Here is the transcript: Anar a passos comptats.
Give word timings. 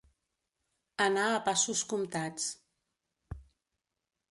Anar 1.05 1.25
a 1.33 1.43
passos 1.51 1.85
comptats. 1.93 2.49